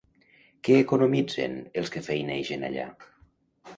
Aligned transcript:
Què 0.67 0.77
economitzen 0.83 1.53
els 1.81 1.93
que 1.97 2.05
feinegen 2.09 2.67
allà? 2.71 2.89